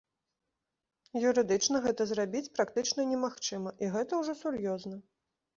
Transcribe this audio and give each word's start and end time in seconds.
Юрыдычна 1.31 1.81
гэта 1.83 2.07
зрабіць 2.11 2.43
практычна 2.57 3.07
немагчыма, 3.13 3.75
і 3.85 3.91
гэта 3.97 4.11
ўжо 4.23 4.33
сур'ёзна. 4.45 4.97